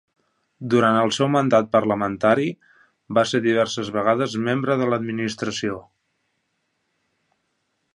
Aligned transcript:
Durant 0.73 0.95
el 1.01 1.11
seu 1.17 1.29
mandat 1.33 1.69
parlamentari, 1.75 2.47
va 3.19 3.25
ser 3.33 3.43
diverses 3.45 3.93
vegades 3.99 4.37
membre 4.49 4.81
de 4.83 4.89
l'administració. 4.93 5.81